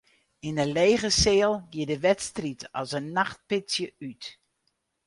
[0.47, 4.23] Yn de lege seal gie de wedstriid as in nachtpitsje út.